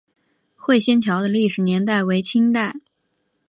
[0.55, 2.75] 会仙桥的历史年代为清代。